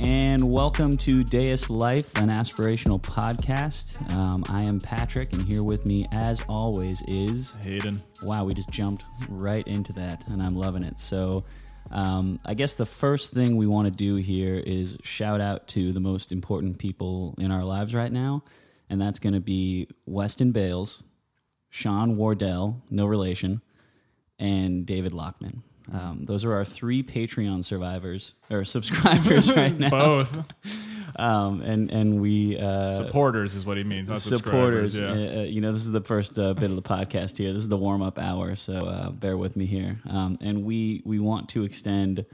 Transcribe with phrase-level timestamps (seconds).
[0.00, 4.00] and welcome to Deus Life, an aspirational podcast.
[4.14, 7.98] Um, I am Patrick, and here with me, as always, is Hayden.
[8.22, 10.98] Wow, we just jumped right into that, and I'm loving it.
[10.98, 11.44] So,
[11.90, 15.92] um, I guess the first thing we want to do here is shout out to
[15.92, 18.42] the most important people in our lives right now,
[18.88, 21.02] and that's going to be Weston Bales,
[21.68, 23.60] Sean Wardell, no relation,
[24.38, 25.62] and David Lockman.
[25.92, 29.90] Um, those are our three Patreon survivors or subscribers right now.
[29.90, 30.52] Both
[31.16, 34.08] Um, and and we uh, supporters is what he means.
[34.08, 34.98] Not supporters.
[34.98, 35.08] Yeah.
[35.08, 37.52] Uh, uh, you know, this is the first uh, bit of the podcast here.
[37.52, 39.98] This is the warm up hour, so uh, bear with me here.
[40.08, 42.24] Um, and we we want to extend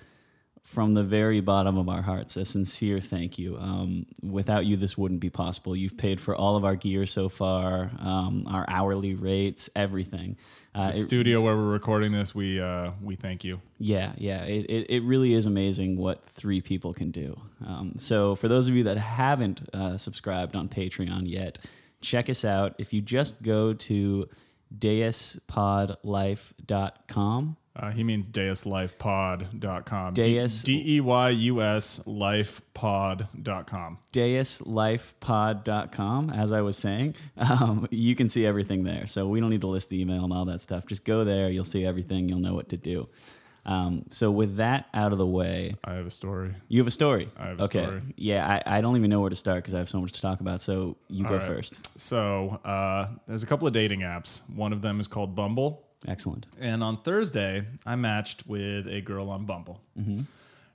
[0.66, 3.56] from the very bottom of our hearts a sincere thank you.
[3.56, 5.76] Um, without you, this wouldn't be possible.
[5.76, 10.36] You've paid for all of our gear so far, um, our hourly rates, everything.
[10.74, 13.60] Uh, the it- studio where we're recording this, we uh, we thank you.
[13.78, 14.42] yeah, yeah.
[14.42, 17.40] It, it, it really is amazing what three people can do.
[17.64, 21.60] Um, so, for those of you that haven't uh, subscribed on Patreon yet,
[22.00, 22.74] check us out.
[22.78, 24.28] If you just go to
[24.76, 30.14] deuspodlife.com, Uh, he means deuslifepod.com.
[30.14, 33.98] Deus- D E Y U S lifepod.com.
[34.12, 39.06] deuslifepod.com, as I was saying, um, you can see everything there.
[39.06, 40.86] So, we don't need to list the email and all that stuff.
[40.86, 43.08] Just go there, you'll see everything, you'll know what to do.
[43.66, 46.54] Um, so, with that out of the way, I have a story.
[46.68, 47.28] You have a story.
[47.36, 47.82] I have a okay.
[47.82, 48.02] story.
[48.16, 50.22] Yeah, I, I don't even know where to start because I have so much to
[50.22, 50.60] talk about.
[50.60, 51.46] So you go All right.
[51.46, 52.00] first.
[52.00, 54.48] So uh, there's a couple of dating apps.
[54.54, 55.82] One of them is called Bumble.
[56.06, 56.46] Excellent.
[56.60, 59.80] And on Thursday, I matched with a girl on Bumble.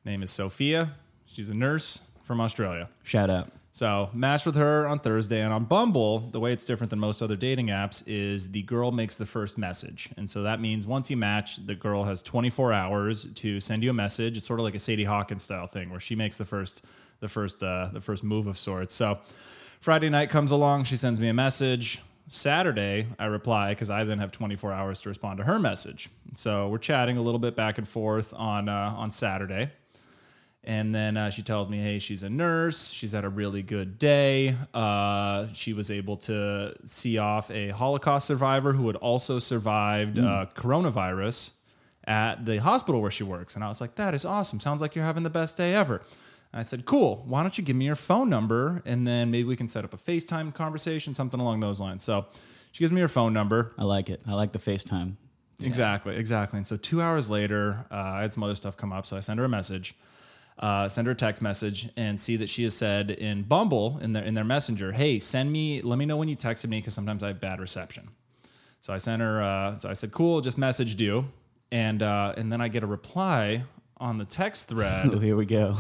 [0.04, 0.94] Name is Sophia.
[1.26, 2.90] She's a nurse from Australia.
[3.04, 3.50] Shout out.
[3.74, 7.22] So matched with her on Thursday, and on Bumble, the way it's different than most
[7.22, 11.10] other dating apps is the girl makes the first message, and so that means once
[11.10, 14.36] you match, the girl has 24 hours to send you a message.
[14.36, 16.84] It's sort of like a Sadie Hawkins style thing, where she makes the first,
[17.22, 18.94] the first, uh, the first move of sorts.
[18.94, 19.20] So
[19.80, 22.02] Friday night comes along, she sends me a message.
[22.28, 26.10] Saturday, I reply because I then have 24 hours to respond to her message.
[26.34, 29.72] So we're chatting a little bit back and forth on uh, on Saturday.
[30.64, 32.90] And then uh, she tells me, hey, she's a nurse.
[32.92, 34.56] She's had a really good day.
[34.74, 40.46] Uh, she was able to see off a Holocaust survivor who had also survived uh,
[40.54, 41.54] coronavirus
[42.06, 43.56] at the hospital where she works.
[43.56, 44.60] And I was like, that is awesome.
[44.60, 46.02] Sounds like you're having the best day ever.
[46.54, 47.24] And I said, cool.
[47.26, 48.82] Why don't you give me your phone number?
[48.86, 52.04] And then maybe we can set up a FaceTime conversation, something along those lines.
[52.04, 52.26] So
[52.72, 53.72] she gives me her phone number.
[53.78, 54.22] I like it.
[54.28, 55.16] I like the FaceTime.
[55.64, 56.58] Exactly, exactly.
[56.58, 59.20] And so two hours later, uh, I had some other stuff come up, so I
[59.20, 59.96] send her a message,
[60.60, 64.12] uh, send her a text message, and see that she has said in Bumble in
[64.12, 65.82] their in their messenger, "Hey, send me.
[65.82, 68.10] Let me know when you texted me because sometimes I have bad reception."
[68.80, 69.42] So I sent her.
[69.42, 71.26] Uh, so I said, "Cool, just messaged you,"
[71.72, 73.64] and uh, and then I get a reply
[73.98, 75.12] on the text thread.
[75.14, 75.78] Oh, here we go.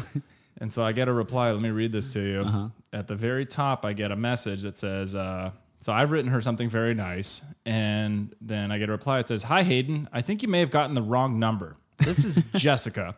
[0.62, 1.52] And so I get a reply.
[1.52, 2.42] Let me read this to you.
[2.42, 2.68] Uh-huh.
[2.94, 5.50] At the very top, I get a message that says, uh,
[5.80, 7.42] So I've written her something very nice.
[7.66, 10.08] And then I get a reply that says, Hi, Hayden.
[10.14, 11.78] I think you may have gotten the wrong number.
[11.98, 13.16] This is Jessica.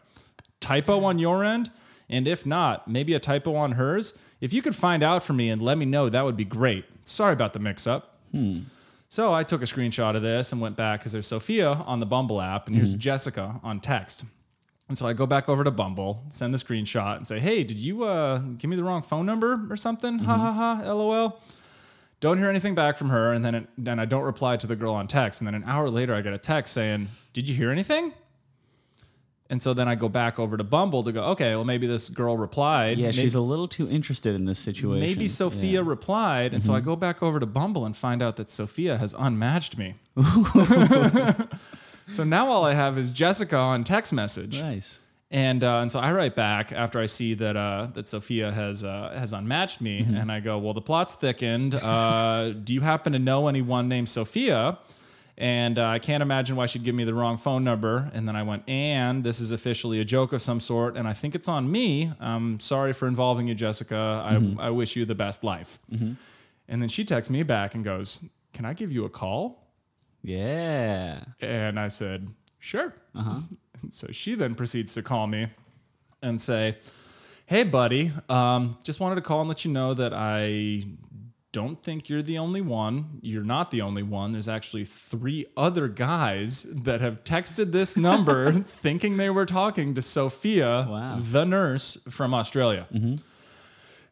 [0.62, 1.70] Typo on your end?
[2.10, 4.18] And if not, maybe a typo on hers?
[4.40, 6.86] If you could find out for me and let me know, that would be great.
[7.04, 8.20] Sorry about the mix up.
[8.32, 8.60] Hmm.
[9.10, 12.06] So I took a screenshot of this and went back because there's Sophia on the
[12.06, 13.00] Bumble app and here's hmm.
[13.00, 14.24] Jessica on text.
[14.90, 17.78] And so I go back over to Bumble, send the screenshot, and say, "Hey, did
[17.78, 20.52] you uh, give me the wrong phone number or something?" Ha ha
[20.84, 20.94] ha.
[20.94, 21.40] LOL.
[22.20, 24.76] Don't hear anything back from her, and then it, then I don't reply to the
[24.76, 27.56] girl on text, and then an hour later I get a text saying, "Did you
[27.56, 28.14] hear anything?"
[29.50, 32.10] And so then I go back over to Bumble to go, okay, well maybe this
[32.10, 32.98] girl replied.
[32.98, 35.02] Yeah, maybe, she's a little too interested in this situation.
[35.02, 35.80] maybe Sophia Yeah.
[35.82, 35.90] Mm-hmm.
[35.90, 39.14] replied, and so I go back over to Bumble and find out that Sophia has
[39.18, 39.96] unmatched me.
[42.14, 44.62] so now all I have is Jessica on text message.
[44.62, 45.00] Nice.
[45.32, 48.84] And uh, and so I write back after I see that uh, that Sophia has
[48.84, 50.16] uh, has unmatched me, Mm-hmm.
[50.16, 51.74] and I go, well, the plot's thickened.
[51.76, 54.78] Uh, do you happen to know anyone named Sophia?
[55.36, 58.12] And uh, I can't imagine why she'd give me the wrong phone number.
[58.14, 61.14] And then I went, and this is officially a joke of some sort, and I
[61.14, 62.12] think it's on me.
[62.20, 63.96] I'm sorry for involving you, Jessica.
[64.30, 64.60] Mm-hmm.
[64.60, 65.80] I, I wish you the best life.
[65.92, 68.24] And then she texts me back and goes,
[68.54, 69.63] "Can I give you a call?"
[70.24, 71.24] Yeah.
[71.42, 72.30] And I said,
[72.60, 72.94] sure.
[73.16, 73.40] Uh-huh.
[73.82, 75.48] And so she then proceeds to call me
[76.22, 76.78] and say,
[77.46, 80.84] hey, buddy, um, just wanted to call and let you know that I
[81.52, 83.20] don't think you're the only one.
[83.22, 84.32] You're not the only one.
[84.32, 90.02] There's actually three other guys that have texted this number thinking they were talking to
[90.02, 91.18] Sophia, Wow.
[91.20, 92.88] the nurse from Australia.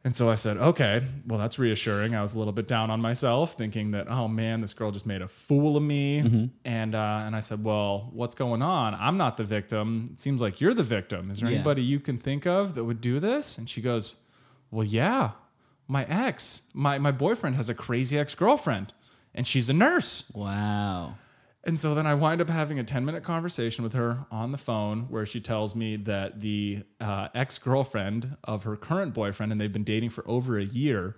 [0.03, 2.15] And so I said, okay, well, that's reassuring.
[2.15, 5.06] I was a little bit down on myself, thinking that, oh man, this girl just
[5.06, 6.50] made a fool of me.
[6.65, 8.95] And uh, and I said, well, what's going on?
[8.95, 10.07] I'm not the victim.
[10.12, 11.30] It seems like you're the victim.
[11.30, 11.57] Is there Yeah.
[11.57, 13.59] anybody you can think of that would do this?
[13.59, 14.18] And she goes,
[14.71, 15.31] well, yeah,
[15.88, 18.94] my ex, my my boyfriend has a crazy ex girlfriend,
[19.36, 20.31] and she's a nurse.
[20.33, 21.13] Wow.
[21.63, 24.58] And so then I wind up having a 10 minute conversation with her on the
[24.58, 29.62] phone where she tells me that the uh, ex girlfriend of her current boyfriend, and
[29.62, 31.18] they've been dating for over a year,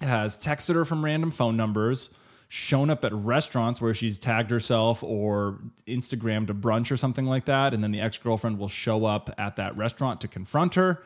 [0.00, 2.10] has texted her from random phone numbers,
[2.48, 7.46] shown up at restaurants where she's tagged herself or Instagrammed a brunch or something like
[7.46, 7.74] that.
[7.74, 11.02] And then the ex girlfriend will show up at that restaurant to confront her.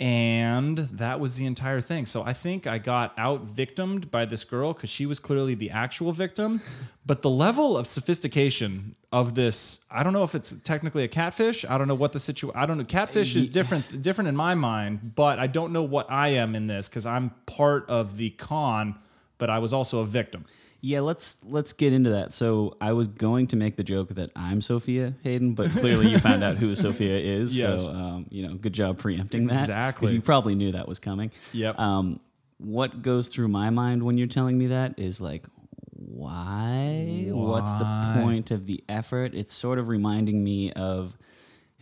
[0.00, 2.06] And that was the entire thing.
[2.06, 5.70] So I think I got out victimed by this girl because she was clearly the
[5.70, 6.62] actual victim.
[7.04, 11.66] But the level of sophistication of this, I don't know if it's technically a catfish.
[11.66, 12.58] I don't know what the situation.
[12.58, 12.84] I don't know.
[12.84, 15.14] Catfish is different, different in my mind.
[15.14, 18.98] But I don't know what I am in this because I'm part of the con,
[19.36, 20.46] but I was also a victim.
[20.82, 22.32] Yeah, let's let's get into that.
[22.32, 26.18] So I was going to make the joke that I'm Sophia Hayden, but clearly you
[26.18, 27.56] found out who Sophia is.
[27.56, 27.84] Yes.
[27.84, 29.60] So um, you know, good job preempting that.
[29.60, 30.06] Exactly.
[30.06, 31.32] Because you probably knew that was coming.
[31.52, 31.78] Yep.
[31.78, 32.20] Um,
[32.58, 35.46] what goes through my mind when you're telling me that is like,
[35.92, 37.28] why?
[37.30, 39.34] What's the point of the effort?
[39.34, 41.16] It's sort of reminding me of.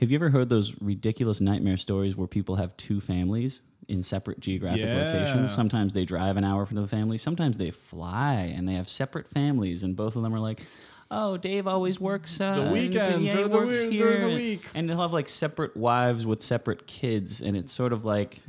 [0.01, 4.39] Have you ever heard those ridiculous nightmare stories where people have two families in separate
[4.39, 4.95] geographic Yeah.
[5.13, 5.53] locations?
[5.53, 7.19] Sometimes they drive an hour from the family.
[7.19, 10.63] Sometimes they fly and they have separate families, and both of them are like,
[11.11, 14.27] "Oh, Dave always works uh, and- weekends yeah, or the works wee- here," during the
[14.29, 14.71] and- week.
[14.75, 18.41] and they'll have like separate wives with separate kids, and it's sort of like,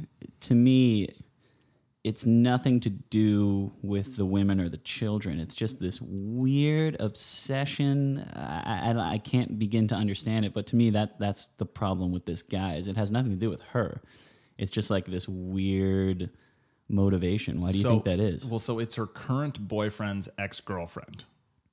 [0.41, 1.07] to me,
[2.03, 5.39] it's nothing to do with the women or the children.
[5.39, 8.19] It's just this weird obsession.
[8.33, 12.11] I, I, I can't begin to understand it, but to me, that that's the problem
[12.11, 12.75] with this guy.
[12.75, 14.01] Is it has nothing to do with her.
[14.57, 16.29] It's just like this weird
[16.87, 17.61] motivation.
[17.61, 18.45] Why do you So- think that is?
[18.45, 21.25] Well, so it's her current boyfriend's ex girlfriend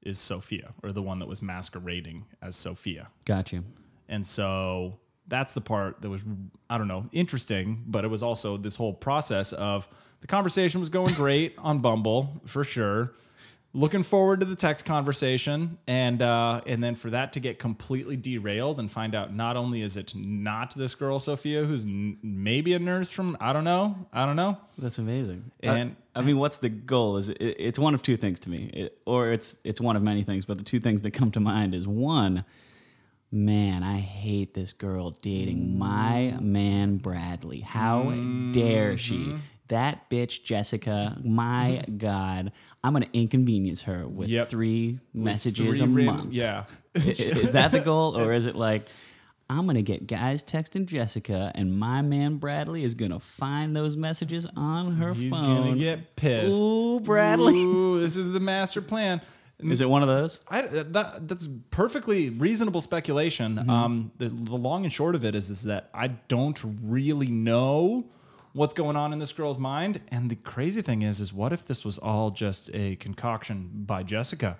[0.02, 3.08] is Sophia, or the one that was masquerading as Sophia.
[3.24, 3.64] Got you.
[4.08, 6.24] And so that's the part that was,
[6.70, 9.88] I don't know, interesting, but it was also this whole process of
[10.20, 13.12] the conversation was going great on Bumble for sure.
[13.74, 18.16] Looking forward to the text conversation, and uh, and then for that to get completely
[18.16, 22.72] derailed and find out not only is it not this girl Sophia who's n- maybe
[22.72, 25.50] a nurse from I don't know I don't know That's amazing.
[25.62, 27.18] And- I, I mean, what's the goal?
[27.18, 30.02] Is it, it's one of two things to me, it, or it's it's one of
[30.02, 30.46] many things.
[30.46, 32.46] But the two things that come to mind is one,
[33.30, 36.40] man, I hate this girl dating my mm.
[36.40, 37.60] man Bradley.
[37.60, 38.10] How
[38.52, 39.16] dare she?
[39.16, 39.36] Mm-hmm.
[39.68, 41.18] That bitch Jessica.
[41.24, 41.96] My mm-hmm.
[41.98, 42.52] God,
[42.84, 44.48] I'm gonna inconvenience her with Yep.
[44.48, 46.32] three messages Three a month.
[46.32, 46.64] yeah
[46.94, 48.82] is that the goal, or is it like?
[49.48, 54.46] I'm gonna get guys texting Jessica, and my man Bradley is gonna find those messages
[54.56, 55.40] on her He's phone.
[55.40, 56.56] He's gonna get pissed.
[56.56, 57.54] Ooh, Bradley.
[57.54, 59.20] Ooh, this is the master plan.
[59.58, 60.40] Is it one of those?
[60.48, 63.56] I, that, that's perfectly reasonable speculation.
[63.56, 63.70] Mm-hmm.
[63.70, 68.04] Um, the, the long and short of it is, is that I don't really know
[68.52, 70.00] what's going on in this girl's mind.
[70.08, 74.02] And the crazy thing is, is what if this was all just a concoction by
[74.02, 74.58] Jessica?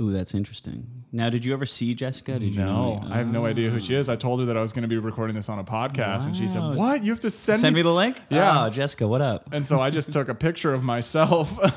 [0.00, 1.04] Ooh, that's interesting.
[1.12, 2.38] Now, did you ever see Jessica?
[2.38, 3.08] Did you No, know?
[3.10, 4.08] I have no idea who she is.
[4.08, 6.34] I told her that I was going to be recording this on a podcast, and
[6.34, 7.02] she said, "What?
[7.04, 8.18] You have to send, Send me the link.
[8.30, 8.64] Yeah.
[8.64, 9.52] Oh, Jessica, what up?
[9.52, 11.52] And so I just took a picture of myself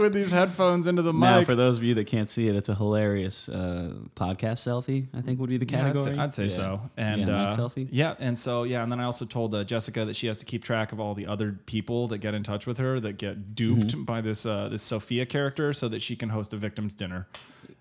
[0.00, 1.20] with these headphones into the mic.
[1.20, 5.06] Now, for those of you that can't see it, it's a hilarious uh, podcast selfie.
[5.14, 6.18] I think would be the Yeah, I'd say- category.
[6.18, 6.48] I'd say, Yeah.
[6.48, 6.80] so.
[6.96, 7.88] And yeah, uh, selfie.
[7.90, 10.44] Yeah, and so yeah, and then I also told uh, Jessica that she has to
[10.44, 13.54] keep track of all the other people that get in touch with her that get
[13.54, 14.04] duped Mm-hmm.
[14.04, 17.28] by this uh, this Sophia character, so that she can host a victim's dinner.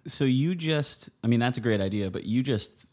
[0.06, 2.86] So you just, I mean, that's a great idea, but you just,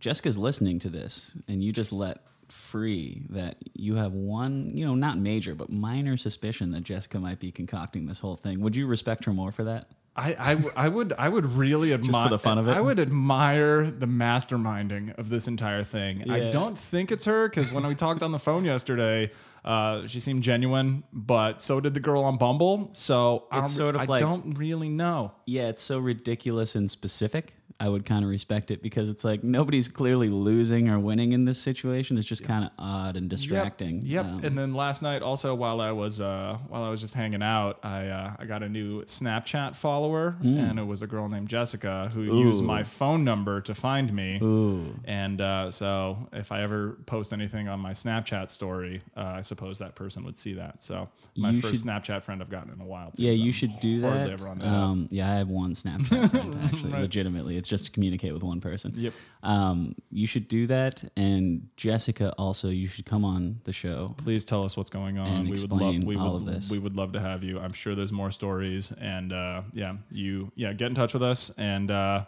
[0.00, 4.94] Jessica's listening to this, and you just let free that you have one, you know,
[4.94, 8.60] not major, but minor suspicion that Jessica might be concocting this whole thing.
[8.60, 9.88] Would you respect her more for that?
[10.18, 10.34] I,
[10.76, 12.72] I, I would I would really admire the fun of it?
[12.74, 16.30] I would admire the masterminding of this entire thing.
[16.30, 19.30] I don't think it's her because when we talked on the phone yesterday,
[19.62, 22.88] uh, she seemed genuine, but so did the girl on Bumble.
[22.94, 25.32] So don't- sort of like I like- don't really know.
[25.44, 27.54] Yeah, it's so ridiculous and specific.
[27.78, 31.44] I would kind of respect it because it's like nobody's clearly losing or winning in
[31.44, 32.16] this situation.
[32.16, 33.96] It's just kind of odd and distracting.
[33.96, 34.04] Yep.
[34.04, 34.24] yep.
[34.24, 37.42] Um, and then last night, also while I was uh, while I was just hanging
[37.42, 41.48] out, I uh, I got a new Snapchat follower, and it was a girl named
[41.48, 42.66] Jessica who used Hmm.
[42.66, 44.38] My phone number to find me.
[44.42, 44.94] Ooh.
[45.04, 49.78] And uh, so, if I ever post anything on my Snapchat story, uh, I suppose
[49.80, 50.82] that person would see that.
[50.82, 53.10] So, my You first should- Snapchat friend I've gotten in a while.
[53.10, 54.30] too, Yeah, you I'm should do that.
[54.30, 54.72] ever on that app.
[54.72, 56.92] Um, yeah, I have one Snapchat friend actually.
[56.92, 58.92] Legitimately, it's it's just to communicate with one person.
[58.94, 59.12] Yep.
[59.42, 61.02] Um, you should do that.
[61.16, 64.14] And Jessica, also, you should come on the show.
[64.18, 65.48] Please tell us what's going on.
[65.48, 66.70] We would love we all would, of this.
[66.70, 67.58] We would love to have you.
[67.58, 68.92] I'm sure there's more stories.
[69.00, 72.24] And uh, yeah, you yeah get in touch with us, and uh,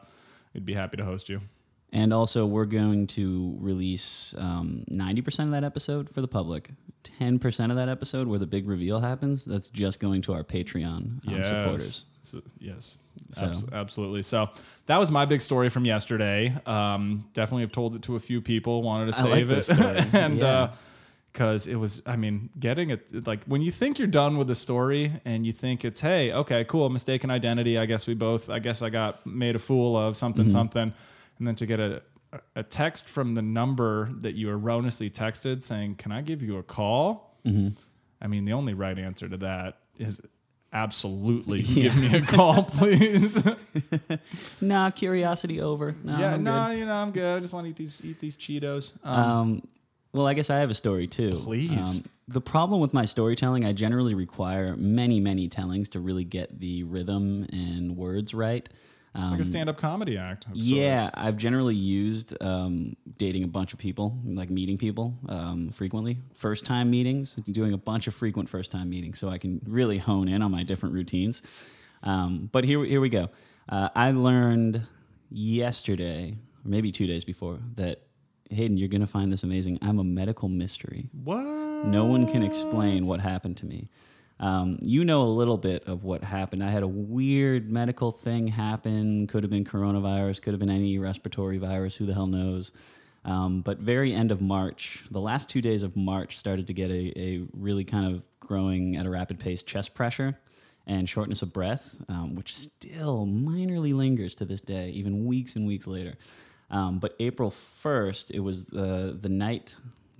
[0.55, 1.41] we'd be happy to host you.
[1.93, 6.71] And also, we're going to release um, 90% of that episode for the public.
[7.05, 11.27] 10% of that episode where the big reveal happens, that's just going to our Patreon
[11.27, 12.07] um, supporters.
[12.23, 12.99] So- yes.
[13.31, 14.23] So- Abs- absolutely.
[14.23, 14.49] So
[14.87, 16.55] that was my big story from yesterday.
[16.67, 18.83] Um, definitely have told it to a few people.
[18.83, 19.71] Wanted to I like save it,
[20.15, 20.71] and Yeah.
[21.33, 24.55] because it was, I mean, getting it like when you think you're done with the
[24.55, 27.77] story and you think it's, hey, okay, cool, mistaken identity.
[27.77, 28.49] I guess we both.
[28.51, 30.53] I guess I got made a fool of something, Mm-hmm.
[30.53, 30.93] something,
[31.39, 32.03] and then to get a
[32.55, 36.63] a text from the number that you erroneously texted saying, "Can I give you a
[36.63, 37.69] call?" Mm-hmm.
[38.21, 40.21] I mean, the only right answer to that is
[40.73, 43.43] absolutely give me a call, please.
[44.61, 45.95] Nah, curiosity over.
[46.05, 46.79] No, yeah, no, good.
[46.79, 47.37] you know, I'm good.
[47.37, 48.99] I just want to eat these eat these Cheetos.
[49.05, 49.69] Um, Um,
[50.13, 51.31] well, I guess I have a story too.
[51.31, 51.99] Please.
[51.99, 56.61] Um, the problem with my storytelling, I generally require many, many tellings to really get
[56.61, 58.69] the rhythm and words right.
[59.15, 60.47] Um, like a stand-up comedy act.
[60.53, 61.17] yeah, sorts.
[61.17, 66.19] I've generally used um, dating a bunch of people, like meeting people um, frequently.
[66.35, 69.99] First time meetings, doing a bunch of frequent first time meetings so I can really
[69.99, 71.43] hone in on my different routines.
[72.03, 73.31] Um, but here, here we go.
[73.69, 74.87] Uh, I learned
[75.31, 78.03] yesterday, or maybe two days before, that
[78.51, 79.79] Hayden, you're going to find this amazing.
[79.83, 81.09] I'm a medical mystery.
[81.25, 81.45] What?
[81.87, 83.89] No one can explain what happened to me.
[84.41, 86.63] Um, you know a little bit of what happened.
[86.63, 89.27] I had a weird medical thing happen.
[89.27, 91.97] Could have been coronavirus, could have been any respiratory virus.
[91.97, 92.73] Who the hell knows?
[93.25, 96.91] Um, but very end of March, the last two days of March, started to get
[96.91, 100.39] a, a really kind of growing at a rapid pace chest pressure
[100.87, 105.67] and shortness of breath, um, which still minorly lingers to this day, even weeks and
[105.67, 106.15] weeks later.
[106.71, 109.75] Um, but April 1st, it was uh, the night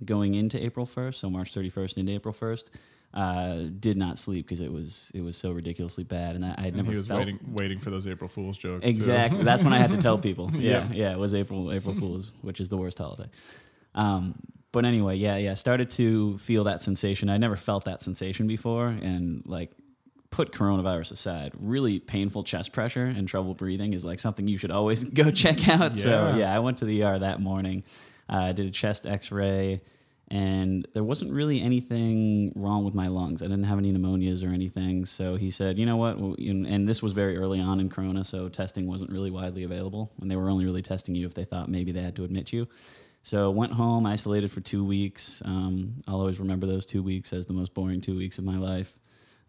[0.05, 2.69] going into April 1st, so March 31st into April 1st.
[3.11, 6.61] Uh, did not sleep because it was it was so ridiculously bad, and I, I
[6.61, 8.85] had never he was felt waiting, waiting for those April Fool's jokes.
[8.87, 9.43] Exactly.
[9.43, 10.51] That's when I had to tell people.
[10.53, 10.87] Yeah, Yeah.
[10.93, 11.11] yeah.
[11.13, 13.27] it was April April Fools, which is the worst holiday.
[13.95, 14.35] Um,
[14.71, 15.55] but anyway, yeah, yeah.
[15.55, 17.29] Started to feel that sensation.
[17.29, 19.71] I never felt that sensation before, and like
[20.29, 24.69] put coronavirus aside, really painful chest pressure and trouble breathing is like something you should
[24.69, 25.97] always go check out.
[25.97, 26.35] So Yeah.
[26.37, 27.83] yeah, I went to the ER that morning.
[28.29, 29.81] I did a chest X-ray,
[30.31, 33.41] and there wasn't really anything wrong with my lungs.
[33.41, 35.05] I didn't have any pneumonias or anything.
[35.05, 36.17] So he said, you know what?
[36.17, 40.29] And this was very early on in Corona, so testing wasn't really widely available, and
[40.29, 42.67] they were only really testing you if they thought maybe they had to admit you.
[43.23, 45.41] So went home, isolated for two weeks.
[45.43, 48.57] Um, I'll always remember those two weeks as the most boring two weeks of my
[48.57, 48.97] life,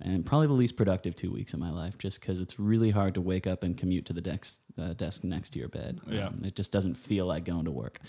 [0.00, 3.14] and probably the least productive two weeks of my life, just because it's really hard
[3.14, 6.00] to wake up and commute to the desk, uh, desk next to your bed.
[6.08, 6.26] Yeah.
[6.26, 8.00] Um, it just doesn't feel like going to work.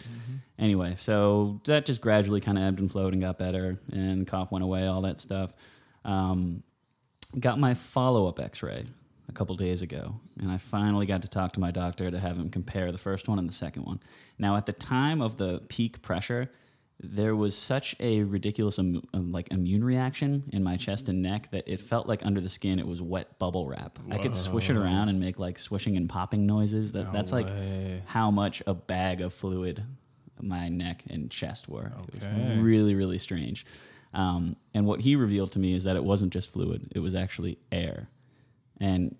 [0.57, 4.51] Anyway, so that just gradually kind of ebbed and flowed and got better, and cough
[4.51, 5.51] went away, all that stuff.
[6.05, 6.63] Um,
[7.39, 8.85] got my follow up x ray
[9.29, 12.37] a couple days ago, and I finally got to talk to my doctor to have
[12.37, 13.99] him compare the first one and the second one.
[14.37, 16.51] Now, at the time of the peak pressure,
[17.03, 21.49] there was such a ridiculous Im- um, like immune reaction in my chest and neck
[21.51, 23.97] that it felt like under the skin it was wet bubble wrap.
[24.11, 26.91] I could swish it around and make like swishing and popping noises.
[26.91, 28.03] That that's like way.
[28.05, 29.83] how much a bag of fluid
[30.39, 31.91] my neck and chest were.
[32.13, 32.49] It Okay.
[32.49, 33.65] was really really strange.
[34.13, 37.15] Um, and what he revealed to me is that it wasn't just fluid; it was
[37.15, 38.09] actually air.
[38.79, 39.15] And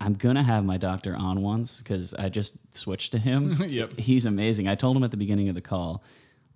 [0.00, 3.56] I'm gonna have my doctor on once because I just switched to him.
[3.68, 3.98] Yep.
[3.98, 4.68] He's amazing.
[4.68, 6.02] I told him at the beginning of the call,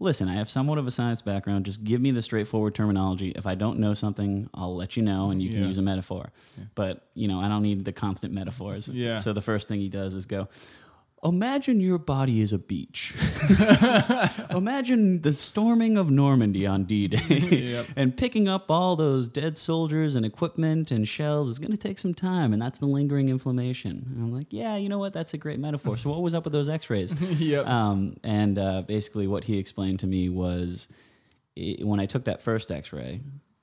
[0.00, 1.66] listen, I have somewhat of a science background.
[1.66, 3.30] Just give me the straightforward terminology.
[3.36, 5.66] If I don't know something, I'll let you know and you can Yeah.
[5.68, 6.30] use a metaphor.
[6.74, 8.88] But, you know, I don't need the constant metaphors.
[8.88, 9.18] Yeah.
[9.18, 10.48] So the first thing he does is go,
[11.22, 13.14] Imagine your body is a beach.
[14.50, 17.18] Imagine the storming of Normandy on D Day.
[17.36, 17.86] Yep.
[17.96, 21.98] and picking up all those dead soldiers and equipment and shells is going to take
[21.98, 24.06] some time, and that's the lingering inflammation.
[24.14, 25.12] And I'm like, yeah, you know what?
[25.12, 25.98] That's a great metaphor.
[25.98, 27.14] So, what was up with those x rays?
[27.40, 27.66] Yep.
[27.66, 30.88] Um, and uh, basically, what he explained to me was
[31.58, 33.20] i when I took that first x ray,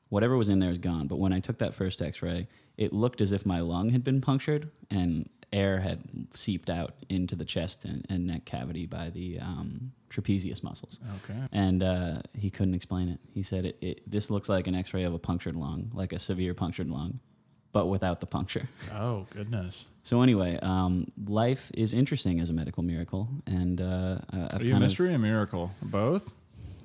[0.09, 1.07] whatever was in there is gone.
[1.07, 2.47] But when I took that first x ray,
[2.77, 6.01] it looked as if my lung had been punctured and air had
[6.33, 10.99] seeped out into the chest and, and neck cavity by the um, trapezius muscles.
[11.23, 11.39] Okay.
[11.51, 13.19] And uh, he couldn't explain it.
[13.33, 16.13] He said, it, it, This looks like an x ray of a punctured lung, like
[16.13, 17.19] a severe punctured lung,
[17.71, 18.67] but without the puncture.
[18.93, 19.87] Oh goodness.
[20.03, 23.27] So, anyway, um, life is interesting as a medical miracle.
[23.45, 25.71] And uh, I've Are you a mystery or a miracle?
[25.81, 26.33] Both.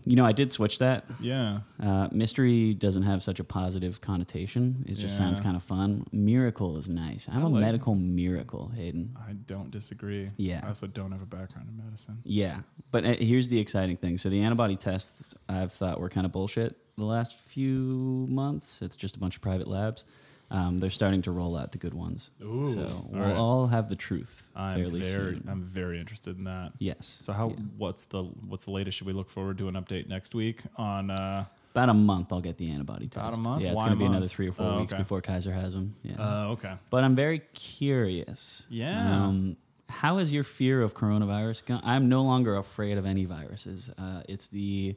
[0.04, 1.04] You know, I did switch that.
[1.20, 1.60] Yeah.
[1.82, 4.84] Uh, mystery doesn't have such a positive connotation.
[4.88, 6.06] It just sounds kind of fun.
[6.12, 7.28] Miracle is nice.
[7.30, 9.16] I'm I a like- medical miracle, Hayden.
[9.28, 10.26] I don't disagree.
[10.36, 10.60] Yeah.
[10.64, 12.18] I also don't have a background in medicine.
[12.24, 14.18] Yeah, but uh, here's the exciting thing.
[14.18, 18.82] So the antibody tests I've thought were kind of bullshit the last few months.
[18.82, 20.04] It's just a bunch of private labs.
[20.52, 22.30] Um, they're starting to roll out the good ones.
[22.42, 23.34] Ooh, so all we'll right.
[23.36, 25.48] all have the truth I'm fairly very, soon.
[25.50, 26.72] I'm very interested in that.
[26.78, 27.20] yes.
[27.24, 27.48] So how?
[27.48, 27.56] Yeah.
[27.78, 28.98] What's the what's the latest?
[28.98, 31.10] Should we look forward to an update next week on?
[31.10, 31.44] Uh,
[31.74, 33.16] About a month, I'll get the antibody test.
[33.26, 33.62] About a month?
[33.64, 35.00] Yeah, it's going to be another three or four Oh, weeks okay.
[35.02, 35.96] before Kaiser has them.
[36.02, 36.16] Yeah.
[36.18, 36.74] uh, okay.
[36.90, 38.66] but I'm very curious.
[38.68, 39.24] Yeah.
[39.26, 39.56] Um,
[39.88, 41.80] how has your fear of coronavirus gone?
[41.84, 43.90] I'm no longer afraid of any viruses.
[43.98, 44.96] Uh, it's the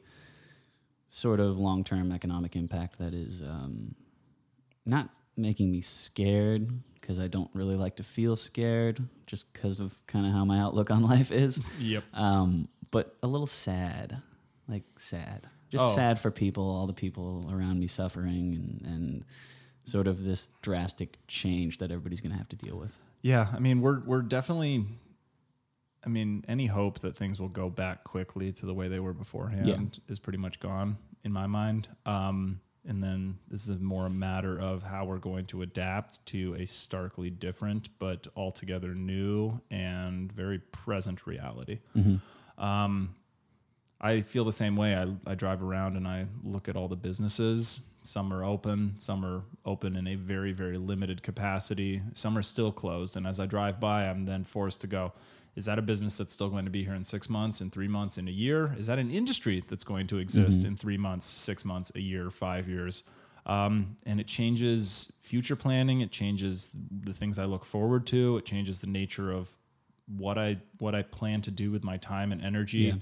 [1.08, 3.94] sort of long term economic impact that is um,
[4.86, 9.98] not making me scared because I don't really like to feel scared just because of
[10.06, 11.60] kind of how my outlook on life is.
[11.80, 12.04] Yep.
[12.14, 14.22] Um, but a little sad,
[14.68, 15.94] like sad, just Oh.
[15.94, 19.24] sad for people, all the people around me suffering, and, and
[19.84, 22.98] sort of this drastic change that everybody's going to have to deal with.
[23.22, 24.84] Yeah, I mean, we're we're definitely.
[26.04, 29.12] I mean, any hope that things will go back quickly to the way they were
[29.12, 31.88] beforehand is pretty much gone in my mind.
[32.04, 36.54] Um, and then this is more a matter of how we're going to adapt to
[36.54, 41.78] a starkly different but altogether new and very present reality.
[42.58, 43.14] Um,
[44.00, 44.94] I feel the same way.
[44.94, 47.80] I, I drive around and I look at all the businesses.
[48.02, 52.02] Some are open, some are open in a very, very limited capacity.
[52.12, 53.16] Some are still closed.
[53.16, 55.12] And as I drive by, I'm then forced to go,
[55.56, 57.88] is that a business that's still going to be here in six months, in three
[57.88, 58.74] months, in a year?
[58.78, 62.30] Is that an industry that's going to exist in three months, six months, a year,
[62.30, 63.04] five years?
[63.46, 66.00] Um, and it changes future planning.
[66.00, 68.36] It changes the things I look forward to.
[68.36, 69.50] It changes the nature of
[70.06, 72.78] what I what I plan to do with my time and energy.
[72.78, 72.94] Yeah.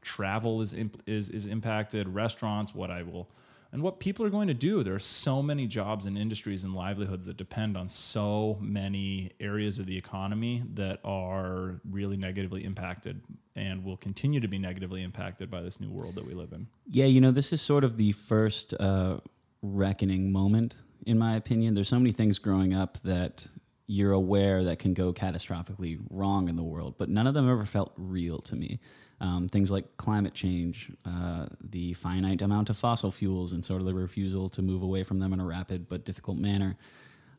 [0.00, 2.08] Travel is imp- is is impacted.
[2.08, 3.28] Restaurants, what I will,
[3.72, 4.82] and what people are going to do.
[4.82, 9.78] There are so many jobs and industries and livelihoods that depend on so many areas
[9.78, 13.20] of the economy that are really negatively impacted
[13.56, 16.68] and will continue to be negatively impacted by this new world that we live in.
[16.86, 19.18] Yeah, you know, this is sort of the first uh,
[19.62, 21.74] reckoning moment, in my opinion.
[21.74, 23.48] There's so many things growing up that
[23.90, 27.64] you're aware that can go catastrophically wrong in the world, but none of them ever
[27.64, 28.78] felt real to me.
[29.20, 33.86] Um, things like climate change, uh, the finite amount of fossil fuels, and sort of
[33.86, 36.76] the refusal to move away from them in a rapid but difficult manner.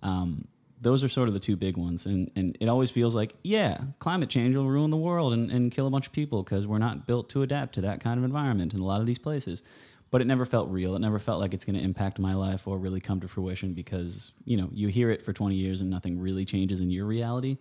[0.01, 0.47] Um,
[0.81, 2.05] those are sort of the two big ones.
[2.05, 5.71] And, and it always feels like, yeah, climate change will ruin the world and, and
[5.71, 8.23] kill a bunch of people because we're not built to adapt to that kind of
[8.23, 9.61] environment in a lot of these places.
[10.11, 10.95] But it never felt real.
[10.95, 13.73] It never felt like it's going to impact my life or really come to fruition
[13.73, 17.05] because, you know, you hear it for 20 years and nothing really changes in your
[17.05, 17.57] reality.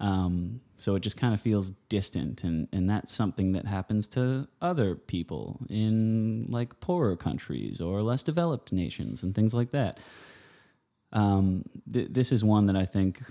[0.00, 2.42] Um, so it just kind of feels distant.
[2.42, 8.24] And, and that's something that happens to other people in like poorer countries or less
[8.24, 10.00] developed nations and things like that
[11.14, 13.22] um, th- this is one that I think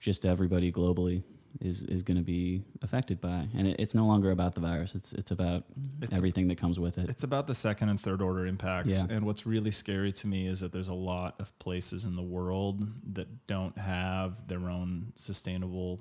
[0.00, 1.22] just everybody globally
[1.60, 4.94] is is going to be affected by, and it, it's no longer about the virus.
[4.94, 5.64] It's it's about
[6.02, 7.08] It's- everything that comes with it.
[7.08, 8.90] It's about the second and third order impacts.
[8.90, 9.16] Yeah.
[9.16, 12.22] And what's really scary to me is that there's a lot of places in the
[12.22, 16.00] world that don't have their own sustainable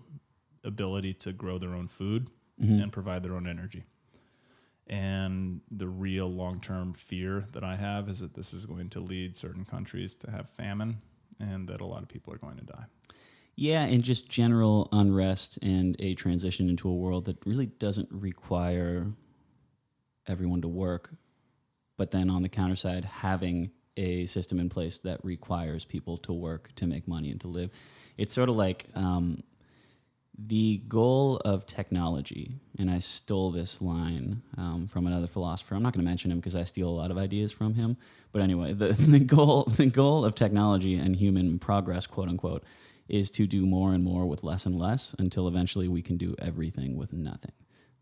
[0.63, 2.30] ability to grow their own food
[2.62, 2.84] Mm-hmm.
[2.84, 3.84] and provide their own energy.
[4.88, 9.00] And the real long term fear that I have is that this is going to
[9.00, 11.02] lead certain countries to have famine
[11.39, 12.86] and that a lot of people are going to die.
[13.56, 19.08] Yeah, and just general unrest and a transition into a world that really doesn't require
[20.28, 21.12] everyone to work,
[21.98, 26.34] but then on the counter side, having a system in place that requires people to
[26.34, 27.70] work to make money and to live.
[28.18, 29.41] It's sort of like um,
[30.38, 35.76] the goal of technology, and I stole this line um, from another philosopher.
[35.76, 37.96] I'm not going to mention him because I steal a lot of ideas from him.
[38.34, 42.63] But anyway, the, the goal the goal of technology and human progress, quote unquote,
[43.08, 46.36] is to do more and more with less and less until eventually we can do
[46.39, 47.52] everything with nothing.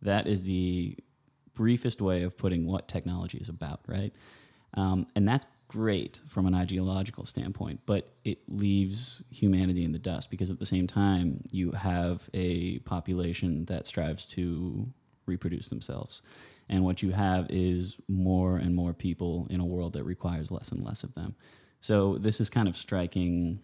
[0.01, 0.97] That is the
[1.53, 4.13] briefest way of putting what technology is about, right?
[4.75, 10.29] Um, and that's great from an ideological standpoint, but it leaves humanity in the dust
[10.29, 14.87] because at the same time, you have a population that strives to
[15.25, 16.21] reproduce themselves.
[16.69, 20.69] And what you have is more and more people in a world that requires less
[20.69, 21.35] and less of them.
[21.81, 23.59] So this is kind of striking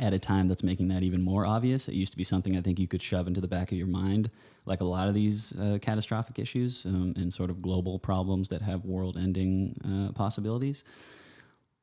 [0.00, 1.88] at a time that's making that even more obvious.
[1.88, 3.88] It used to be something I think you could shove into the back of your
[3.88, 4.30] mind,
[4.64, 8.62] like a lot of these uh, catastrophic issues um, and sort of global problems that
[8.62, 10.84] have world ending uh, possibilities.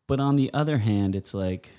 [0.08, 1.70] But on the other hand, it's like,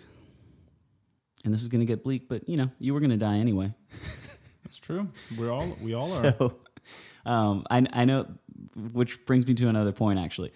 [1.45, 3.39] and this is going to get bleak, but you know, you were going to die
[3.39, 3.73] anyway.
[4.65, 5.09] That's true.
[5.39, 6.35] We're all we all are.
[6.39, 8.27] So um, I, I know
[8.75, 10.19] which brings me to another point.
[10.19, 10.53] Actually,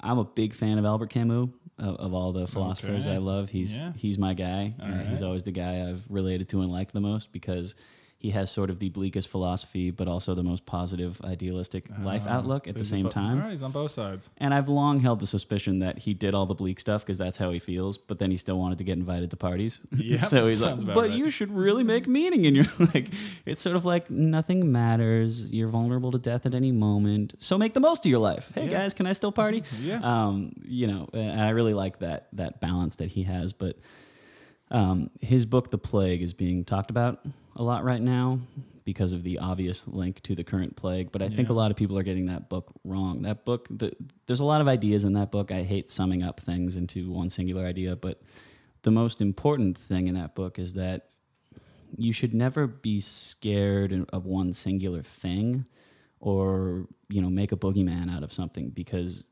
[0.00, 1.48] I'm a big fan of Albert Camus.
[1.82, 3.06] Of, of all the philosophers.
[3.08, 3.92] I love, he's Yeah.
[3.96, 4.74] he's my guy.
[4.80, 7.74] Uh, He's always the guy I've related to and liked the most because
[8.22, 12.34] he has sort of the bleakest philosophy, but also the most positive, idealistic life Ah,
[12.36, 13.40] outlook so at the same bo- time.
[13.40, 14.30] Right, he's on both sides.
[14.38, 17.36] And I've long held the suspicion that he did all the bleak stuff because that's
[17.36, 19.80] how he feels, but then he still wanted to get invited to parties.
[20.12, 23.08] Yeah, so he's like, but right." you should really make meaning in your like.
[23.44, 25.52] It's sort of like nothing matters.
[25.52, 27.34] You're vulnerable to death at any moment.
[27.38, 28.52] So make the most of your life.
[28.54, 28.78] Hey Yeah.
[28.78, 29.64] guys, can I still party?
[29.82, 30.00] Yeah.
[30.02, 33.52] Um, you know, and I really like that that balance that he has.
[33.52, 33.76] But
[34.72, 38.40] um, his book, The Plague, is being talked about a lot right now
[38.84, 41.12] because of the obvious link to the current plague.
[41.12, 43.22] But I think a lot of people are getting that book wrong.
[43.22, 43.94] That book, the,
[44.26, 45.52] there's a lot of ideas in that book.
[45.52, 48.20] I hate summing up things into one singular idea, but
[48.82, 51.10] the most important thing in that book is that
[51.96, 55.66] you should never be scared of one singular thing
[56.20, 59.28] or you know make a boogeyman out of something because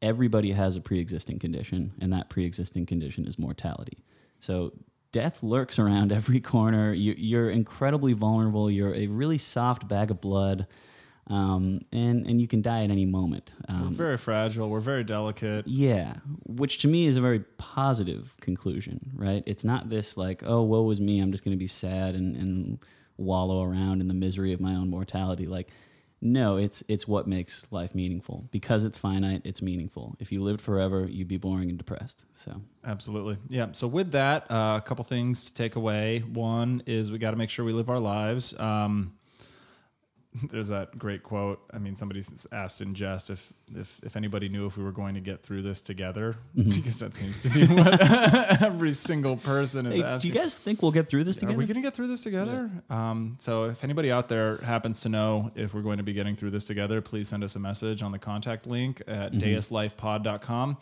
[0.00, 3.98] everybody has a pre-existing condition and that pre-existing condition is mortality
[4.42, 4.72] so
[5.12, 10.20] death lurks around every corner you, you're incredibly vulnerable you're a really soft bag of
[10.20, 10.66] blood
[11.28, 14.68] um, and and you can die at any moment We're um, very fragile.
[14.68, 15.68] We're very delicate.
[15.68, 16.14] yeah,
[16.46, 19.44] which to me is a very positive conclusion, right?
[19.46, 22.34] It's not this like, oh, woe is me, I'm just going to be sad and,
[22.36, 22.78] and
[23.16, 25.46] wallow around in the misery of my own mortality.
[25.46, 25.68] Like,
[26.24, 28.48] no, it's it's what makes life meaningful.
[28.52, 30.16] Because it's finite, it's meaningful.
[30.20, 32.24] If you lived forever, you'd be boring and depressed.
[32.34, 33.38] So, Absolutely.
[33.48, 33.68] Yeah.
[33.72, 36.20] So with that, uh, a couple things to take away.
[36.20, 38.58] One is we got to make sure we live our lives.
[38.58, 39.14] Um,
[40.50, 41.60] there's that great quote.
[41.72, 44.92] I mean, somebody s- asked in jest if if if anybody knew if we were
[44.92, 48.00] going to get through this together, because that seems to be what
[48.62, 51.58] every single person is hey, do you guys think we'll get through this Are together?
[51.58, 52.70] we going to get through this together?
[52.88, 56.34] Um, so, if anybody out there happens to know if we're going to be getting
[56.36, 60.78] through this together, please send us a message on the contact link at deuslifepod.com.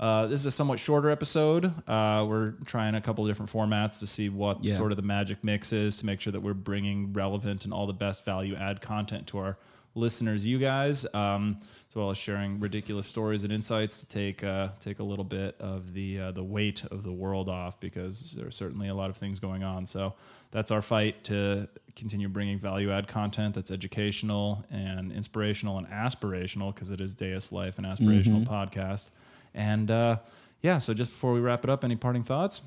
[0.00, 1.66] Uh, this is a somewhat shorter episode.
[1.86, 4.74] Uh, we're trying a couple of different formats to see what Yeah.
[4.74, 7.86] sort of the magic mix is to make sure that we're bringing relevant and all
[7.86, 9.58] the best value add content to our
[9.94, 11.58] listeners, you guys, um,
[11.88, 15.54] as well as sharing ridiculous stories and insights to take uh, take a little bit
[15.60, 19.16] of the uh, the weight of the world off because there's certainly a lot of
[19.18, 19.84] things going on.
[19.84, 20.14] So
[20.50, 26.72] that's our fight to continue bringing value add content that's educational and inspirational and aspirational
[26.72, 29.10] because it is Deus Life, an aspirational podcast.
[29.54, 30.18] And uh,
[30.62, 32.62] yeah, so just before we wrap it up, any parting thoughts?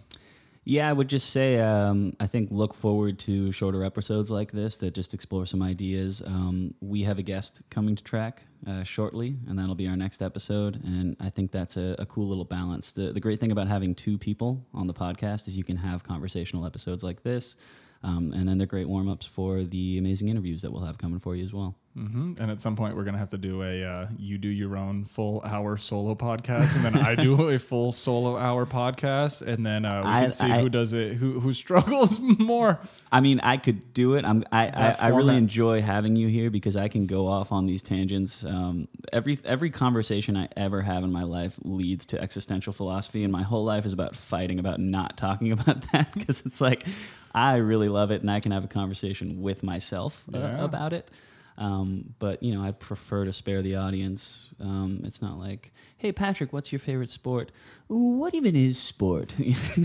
[0.66, 4.78] Yeah, I would just say um, I think look forward to shorter episodes like this
[4.78, 6.22] that just explore some ideas.
[6.26, 10.22] Um, we have a guest coming to track uh, shortly, and that'll be our next
[10.22, 10.82] episode.
[10.84, 12.92] And I think that's a, a cool little balance.
[12.92, 16.04] The, the great thing about having two people on the podcast is you can have
[16.04, 17.56] conversational episodes like this,
[18.04, 21.20] um, and then they're great warm ups for the amazing interviews that we'll have coming
[21.20, 21.76] for you as well.
[21.96, 24.50] hmm And at some point, we're going to have to do a uh, you do
[24.50, 29.42] your own full hour solo podcast, and then I do a full solo hour podcast,
[29.42, 32.80] and then uh, we I- can see I- who does it, who who struggles more.
[33.12, 34.26] I mean, I could do it.
[34.26, 37.68] I'm, I, I, I really enjoy having you here because I can go off on
[37.68, 38.44] these tangents.
[38.54, 43.32] Um, every every conversation I ever have in my life leads to existential philosophy, and
[43.32, 46.86] my whole life is about fighting about not talking about that because it's like
[47.34, 51.10] I really love it, and I can have a conversation with myself uh, about it.
[51.58, 54.50] Um, but you know, I prefer to spare the audience.
[54.60, 57.52] Um, it's not like, hey, Patrick, what's your favorite sport?
[57.88, 59.36] What even is sport?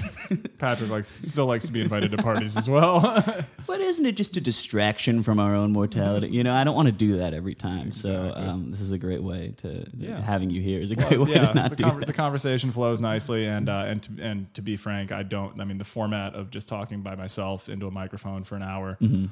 [0.59, 3.23] Patrick likes still likes to be invited to parties as well.
[3.69, 6.29] But isn't it just a distraction from our own mortality?
[6.29, 7.93] You know, I don't want to do that every time.
[7.93, 10.23] So um, this is a great way to Yeah.
[10.23, 12.07] having you here is a Well, great way yeah, to not the, that.
[12.07, 15.61] the conversation flows nicely, and uh, and to, and to be frank, I don't.
[15.61, 18.97] I mean, the format of just talking by myself into a microphone for an hour.
[19.03, 19.27] Mm-hmm.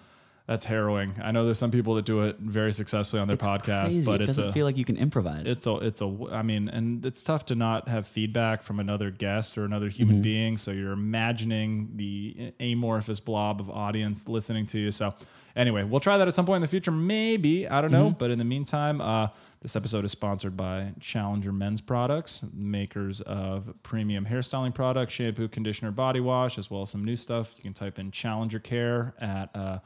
[0.47, 1.15] That's harrowing.
[1.21, 4.05] I know there's some people that do it very successfully on their It's podcast, crazy.
[4.07, 5.45] but it it's doesn't a feel like you can improvise.
[5.45, 9.11] it's a it's a I mean, and it's tough to not have feedback from another
[9.11, 10.57] guest or another human being.
[10.57, 14.93] So you're imagining the amorphous blob of audience listening to you.
[14.93, 15.15] So
[15.57, 18.11] anyway, we'll try that at some point in the future, maybe I don't know.
[18.17, 19.29] But in the meantime, uh,
[19.63, 25.91] this episode is sponsored by Challenger Men's Products, makers of premium hairstyling products, shampoo, conditioner,
[25.91, 27.55] body wash, as well as some new stuff.
[27.57, 29.51] You can type in Challenger Care at.
[29.57, 29.79] Uh,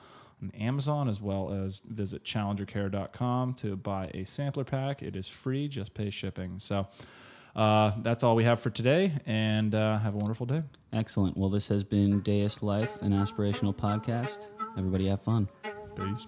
[0.43, 5.03] on Amazon as well as visit challengercare.com to buy a sampler pack.
[5.03, 6.59] It is free, just pay shipping.
[6.59, 6.89] So
[7.55, 10.63] uh, that's all we have for today, and uh, have a wonderful day.
[10.93, 11.37] Excellent.
[11.37, 14.47] Well, this has been Deus Life, an aspirational podcast.
[14.77, 15.49] Everybody have fun.
[15.97, 16.27] Peace.